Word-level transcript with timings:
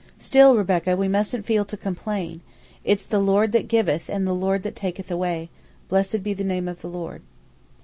Still, 0.17 0.55
Rebecca, 0.57 0.97
we 0.97 1.07
mustn't 1.07 1.45
feel 1.45 1.63
to 1.65 1.77
complain. 1.77 2.41
It's 2.83 3.05
the 3.05 3.19
Lord 3.19 3.51
that 3.51 3.67
giveth 3.67 4.09
and 4.09 4.25
the 4.25 4.33
Lord 4.33 4.63
that 4.63 4.75
taketh 4.75 5.11
away: 5.11 5.51
Blessed 5.89 6.23
be 6.23 6.33
the 6.33 6.43
name 6.43 6.67
of 6.67 6.81
the 6.81 6.89
Lord." 6.89 7.21